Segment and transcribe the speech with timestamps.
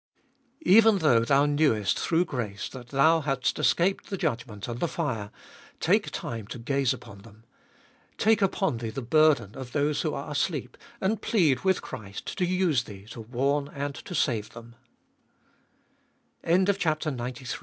[0.63, 0.69] 2.
[0.71, 5.29] Even though thou hnewest, through grace, that thou hadst escaped the judgment and the fire,
[5.79, 7.43] take time to gaze upon them.
[8.17, 12.45] Take upon thee the burden of those who are asleep, and pleati with Christ to
[12.47, 13.89] use thee to warn a